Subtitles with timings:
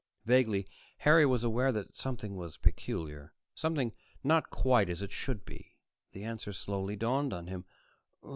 [0.25, 0.65] Vaguely,
[0.97, 3.93] Harry was aware that something was peculiar, something
[4.23, 5.75] not quite as it should be.
[6.13, 7.65] The answer slowly dawned on him.